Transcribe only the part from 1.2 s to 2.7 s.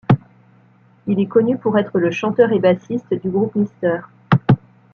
connu pour être le chanteur et